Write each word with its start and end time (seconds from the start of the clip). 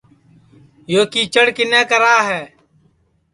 یو 0.93 1.01
کیچڑ 1.13 1.45
کِنے 1.55 1.81
کرا 1.89 2.15
ہے 2.27 2.41